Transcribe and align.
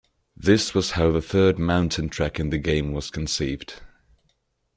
This 0.35 0.73
was 0.73 0.93
how 0.93 1.11
the 1.11 1.21
third 1.21 1.59
mountain 1.59 2.09
track 2.09 2.39
in 2.39 2.49
the 2.49 2.57
game 2.57 2.91
was 2.91 3.11
conceived. 3.11 3.83